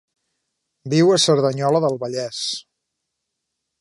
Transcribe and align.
Viu 0.93 1.11
a 1.15 1.19
Cerdanyola 1.25 1.83
del 1.85 1.99
Vallès. 2.05 2.41